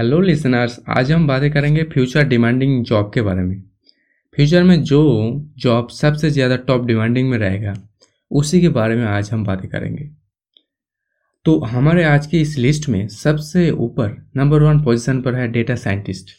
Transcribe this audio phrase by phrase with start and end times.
[0.00, 3.60] Hello listeners आज हम बातें करेंगे फ्यूचर डिमांडिंग जॉब के बारे में।
[4.34, 5.00] फ्यूचर में जो
[5.58, 7.74] जॉब सबसे ज़्यादा टॉप डिमांडिंग में रहेगा,
[8.30, 10.08] उसी के बारे में आज हम बातें करेंगे।
[11.46, 15.74] तो हमारे आज की इस लिस्ट में सबसे ऊपर नंबर वन पोजीशन पर है डेटा
[15.76, 16.30] साइंटिस्ट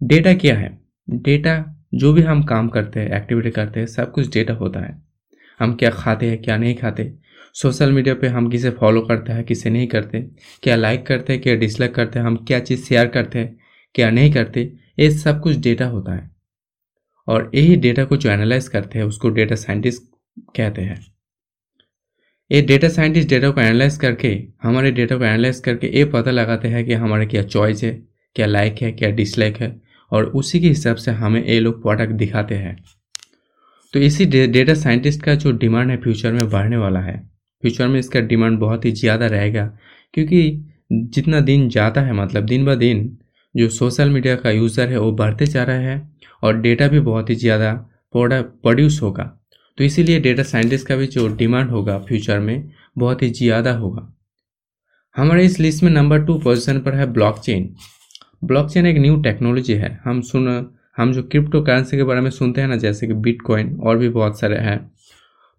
[0.00, 0.78] डेटा क्या है?
[1.08, 1.64] डेटा
[1.94, 5.02] जो भी हम काम करते हैं एक्टिविटी करते हैं, सब कुछ डेटा होता है।
[5.60, 7.12] हम क्या खाते हैं, क्या नहीं खाते?
[7.54, 10.20] सोशल मीडिया पे हम किसे फॉलो करते हैं, किसे नहीं करते,
[10.62, 13.58] क्या लाइक करते हैं, क्या डिसलाइक करते हैं, हम क्या चीज़ शेयर करते हैं,
[13.94, 16.30] क्या नहीं करते, ये सब कुछ डेटा होता है।
[17.28, 20.02] और यही डेटा को जो एनालाइज करते हैं, उसको डेटा साइंटिस्ट
[20.56, 21.06] कहते हैं।
[22.52, 26.68] ये डेटा साइंटिस्ट डेटा को एनालाइज करके, हमारे डेटा को एनालाइज करके ये पता लगाते
[26.68, 28.02] हैं कि हमारा क्या चॉइस है,
[28.34, 29.80] क्या लाइक है, क्या डिसलाइक है,
[30.10, 32.84] और उसी के हिसाब से हमें ये लोग प्रोडक्ट दिखाते हैं।
[33.92, 37.33] तो इसी डेटा साइंटिस्ट का जो डिमांड है फ्यूचर में बढ़ने वाला है।
[37.64, 39.64] फ्यूचर में इसका डिमांड बहुत ही ज़्यादा रहेगा,
[40.14, 40.40] क्योंकि
[40.92, 43.16] जितना दिन जाता है मतलब दिन ब दिन
[43.54, 46.10] जो सोशल मीडिया का यूज़र है, वो बढ़ते जा रहा है
[46.42, 47.72] और डेटा भी बहुत ही ज़्यादा
[48.14, 49.24] प्रोड्यूस होगा।
[49.78, 54.10] तो इसीलिए डेटा साइंटिस्ट का भी जो डिमांड होगा फ्यूचर में, बहुत ही ज़्यादा होगा।
[55.16, 57.74] हमारे इस लिस्ट में नंबर टू पोजीशन पर है ब्लॉकचेन।
[58.44, 60.48] ब्लॉकचेन एक न्यू टेक्नोलॉजी है। हम सुन,
[60.96, 64.08] हम जो क्रिप्टो करेंसी के बारे में सुनते हैं ना, जैसे कि बिटकॉइन और भी
[64.10, 64.78] बहुत सारे हैं।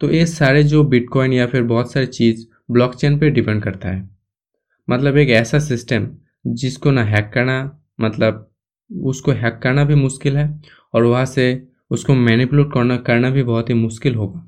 [0.00, 4.08] तो ये सारे जो बिटकॉइन या फिर बहुत सारी चीज़ ब्लॉकचेन पे डिपेंड करता है।
[4.88, 6.06] मतलब एक ऐसा सिस्टम
[6.46, 7.58] जिसको ना हैक करना
[8.00, 8.46] मतलब
[8.90, 10.48] उसको हैक करना भी मुश्किल है
[10.94, 11.46] और वहाँ से
[11.90, 14.46] उसको मैनिपुलेट करना करना भी बहुत ही मुश्किल होगा।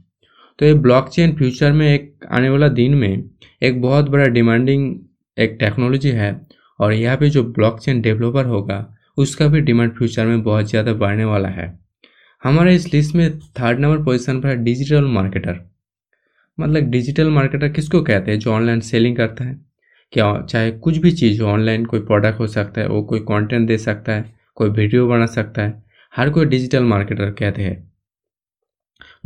[0.58, 3.24] तो ये ब्लॉकचेन फ्यूचर में एक आने वाला दिन में
[3.62, 4.94] एक बहुत बड़ा डिमांडिंग
[5.36, 6.34] एक टेक्नोलॉजी है
[6.80, 11.24] और यहाँ पे जो ब्लॉकचेन डेवलपर होगा, उसका भी डिमांड फ्यूचर में बहुत ज़्यादा बढ़ने
[11.24, 11.66] वाला है।
[12.44, 15.70] हमारे इस लिस्ट में थर्ड नंबर पोजीशन पर है डिजिटल मार्केटर
[16.60, 18.38] मतलब डिजिटल मार्केटर किसको कहते हैं?
[18.38, 19.60] जो ऑनलाइन सेलिंग करता है।
[20.12, 23.68] क्या चाहे कुछ भी चीज़ हो ऑनलाइन कोई प्रोडक्ट हो सकता है, वो कोई कंटेंट
[23.68, 25.82] दे सकता है, कोई वीडियो बना सकता है,
[26.16, 27.92] हर कोई डिजिटल मार्केटर कहते हैं।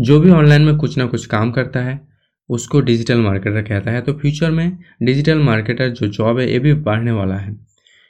[0.00, 2.08] जो भी ऑनलाइन में कुछ ना कुछ काम करता है,
[2.48, 6.74] उसको डिजिटल मार्केटर कहता है। तो फ्यूचर में डिजिटल मार्केटर जो जॉब है, ये भी
[6.74, 7.56] बढ़ने वाला है।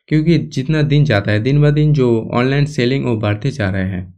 [0.08, 3.84] क्योंकि जितना दिन जाता है, दिन ब दिन जो ऑनलाइन सेलिंग वो बढ़ते जा रहे
[3.84, 4.15] हैं।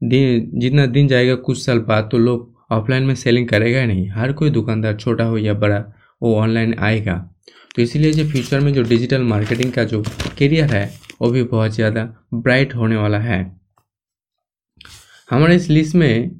[0.00, 4.08] दिन, जितना दिन जाएगा, कुछ साल बाद तो लोग ऑफलाइन में सेलिंग करेगा ही नहीं।
[4.10, 5.78] हर कोई दुकानदार छोटा हो या बड़ा,
[6.22, 7.16] वो ऑनलाइन आएगा।
[7.76, 10.02] तो इसीलिए जो फ्यूचर में जो डिजिटल मार्केटिंग का जो
[10.38, 10.90] करियर है,
[11.20, 13.40] वो भी बहुत ज़्यादा ब्राइट होने वाला है।
[15.28, 16.30] हमारे इस लिस्ट में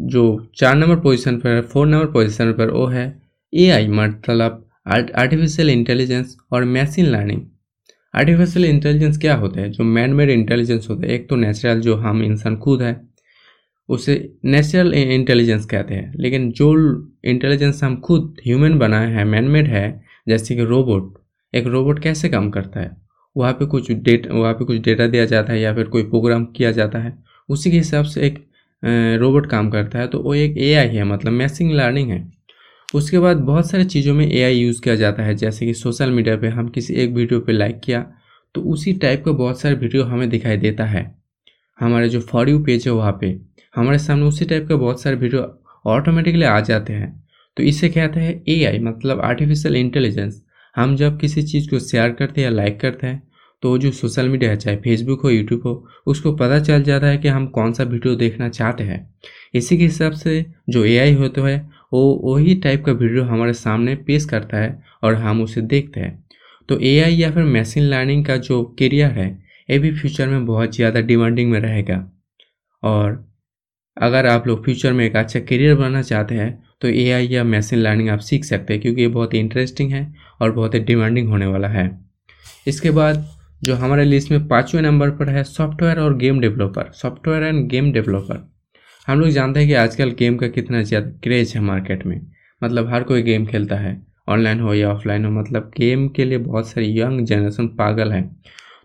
[0.00, 0.24] जो
[0.56, 3.06] चार नंबर पोजीशन पर है फोर नंबर पोजीशन पर वो है
[3.52, 7.40] एआई मतलब आर्टिफिशियल इंटेलिजेंस और मशीन लर्निंग
[8.14, 9.70] आर्टिफिशियल इंटेलिजेंस क्या होता है?
[9.70, 13.00] जो मैन मेड इंटेलिजेंस होता है। एक तो नेचुरल जो हम इंसान खुद है,
[13.88, 14.14] उसे
[14.44, 16.72] नेचुरल इंटेलिजेंस कहते हैं। लेकिन जो
[17.24, 21.14] इंटेलिजेंस हम खुद ह्यूमन बनाए हैं मैन मेड है, जैसे कि रोबोट
[21.54, 22.90] एक रोबोट कैसे काम करता है?
[23.36, 26.44] वहाँ पे कुछ डेट वहाँ पे कुछ डेटा दिया जाता है या फिर कोई प्रोग्राम
[26.56, 27.16] किया जाता है।
[27.48, 28.38] उसी के हिसाब से एक
[29.20, 32.37] रोबोट काम करता है। तो वो एक एआई है मतलब मैसिंग लर्निंग है।
[32.88, 36.36] उसके बाद बहुत सारी चीज़ों में एआई यूज़ किया जाता है, जैसे कि सोशल मीडिया
[36.36, 38.00] पे हम किसी एक वीडियो पे लाइक किया
[38.54, 41.04] तो उसी टाइप का बहुत सारे वीडियो हमें दिखाई देता है।
[41.78, 43.38] हमारे जो फॉर यू पेज है वहाँ पे,
[43.74, 45.42] हमारे सामने उसी टाइप का बहुत सारे वीडियो
[45.86, 47.12] ऑटोमेटिकली आ जाते हैं।
[47.56, 48.42] तो इसे कहते हैं?
[48.48, 50.42] एआई मतलब आर्टिफिशियल इंटेलिजेंस
[50.76, 53.22] हम जब किसी चीज़ को शेयर करते हैं या लाइक करते हैं
[53.62, 57.18] तो जो सोशल मीडिया है, चाहे फेसबुक हो यूट्यूब हो, उसको पता चल जाता है
[57.18, 59.00] कि हम कौन सा वीडियो देखना चाहते हैं।
[59.54, 61.58] इसी के हिसाब से जो ए होता है
[61.92, 66.24] वो वही टाइप का वीडियो हमारे सामने पेश करता है और हम उसे देखते हैं।
[66.68, 69.28] तो एआई या फिर मशीन लर्निंग का जो करियर है,
[69.68, 72.04] ये भी फ्यूचर में बहुत ज़्यादा डिमांडिंग में रहेगा।
[72.82, 73.24] और
[73.96, 76.50] अगर आप लोग फ्यूचर में एक अच्छा करियर बनाना चाहते हैं
[76.82, 80.06] तो एआई या मशीन लर्निंग आप सीख सकते हैं, क्योंकि ये बहुत ही इंटरेस्टिंग है
[80.40, 81.88] और बहुत ही डिमांडिंग होने वाला है।
[82.66, 83.26] इसके बाद
[83.62, 87.90] जो हमारे लिस्ट में पाँचवें नंबर पर है सॉफ्टवेयर और game developer software and game
[87.92, 88.46] developer
[89.08, 92.20] हम लोग जानते हैं कि आजकल गेम का कितना ज़्यादा क्रेज है मार्केट में।
[92.62, 93.96] मतलब हर कोई गेम खेलता है।
[94.28, 98.22] ऑनलाइन हो या ऑफलाइन हो मतलब गेम के लिए बहुत सारे यंग जनरेशन पागल है।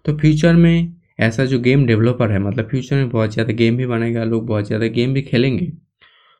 [0.05, 3.85] तो फ्यूचर में ऐसा जो गेम डेवलपर है मतलब फ्यूचर में बहुत ज़्यादा गेम भी
[3.85, 5.71] बनेगा, लोग बहुत ज़्यादा गेम भी खेलेंगे।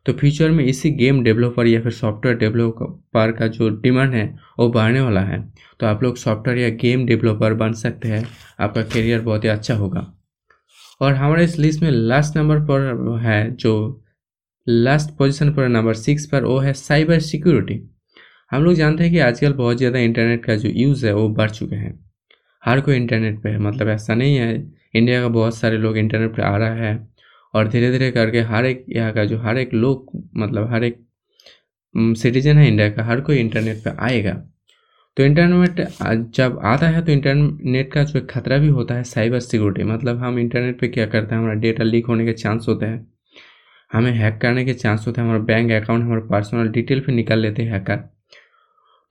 [0.06, 4.26] तो फ्यूचर में इसी गेम डेवलपर या फिर सॉफ्टवेयर डेवलपर का जो डिमांड है,
[4.60, 5.44] वो बढ़ने वाला है।
[5.80, 8.26] तो आप लोग सॉफ्टवेयर या गेम डेवलपर बन सकते हैं,
[8.60, 10.12] आपका करियर बहुत ही अच्छा होगा।
[11.02, 14.04] और हमारे इस लिस्ट में लास्ट नंबर पर है, जो
[14.68, 17.80] लास्ट पोजीशन पर नंबर सिक्स पर, वो है साइबर सिक्योरिटी
[18.52, 21.50] हम लोग जानते हैं कि आजकल बहुत ज़्यादा इंटरनेट का जो यूज़ है, वो बढ़
[21.52, 22.00] चुके हैं।
[22.64, 24.54] हर कोई इंटरनेट पे है मतलब ऐसा नहीं है।
[24.96, 27.08] इंडिया का बहुत सारे लोग इंटरनेट पे आ रहा है
[27.54, 31.00] और धीरे धीरे करके हर एक, यहाँ का जो हर एक लोग मतलब हर एक
[32.18, 34.32] सिटीजन है इंडिया का, हर कोई इंटरनेट पे आएगा।
[35.18, 35.80] तो इंटरनेट
[36.36, 40.40] जब आता है तो इंटरनेट का जो खतरा भी होता है साइबर सिक्योरिटी मतलब हम
[40.40, 43.06] इंटरनेट पे क्या करते हैं, हमारा डेटा लीक होने के चांस होते हैं।
[43.92, 47.40] हमें हैक करने के चांस होते हैं, हमारा बैंक अकाउंट हमारे पर्सनल डिटेल भी निकाल
[47.40, 47.98] लेते हैं हैकर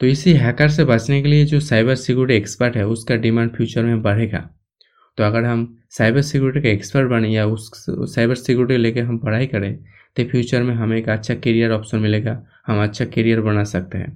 [0.00, 3.82] तो इसी हैकर से बचने के लिए जो साइबर सिक्योरिटी एक्सपर्ट है, उसका डिमांड फ्यूचर
[3.84, 4.38] में बढ़ेगा।
[5.18, 7.70] तो अगर हम साइबर सिक्योरिटी का एक्सपर्ट बने या उस
[8.14, 9.76] साइबर सिक्योरिटी लेके हम पढ़ाई करें
[10.16, 14.10] तो फ्यूचर में हमें एक अच्छा करियर ऑप्शन मिलेगा। हम अच्छा करियर बना सकते हैं।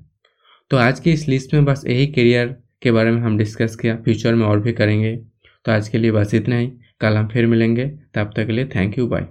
[0.71, 3.97] तो आज की इस लिस्ट में बस यही करियर के बारे में हम डिस्कस किया
[3.97, 5.17] फ्यूचर में और भी करेंगे।
[5.65, 8.65] तो आज के लिए बस इतना ही। कल हम फिर मिलेंगे। तब तक के लिए
[8.65, 9.27] थैंक यू बाय